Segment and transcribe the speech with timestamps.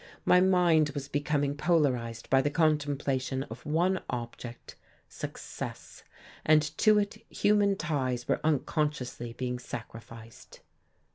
[0.25, 4.75] My mind was becoming polarized by the contemplation of one object,
[5.07, 6.01] success,
[6.43, 10.61] and to it human ties were unconsciously being sacrificed.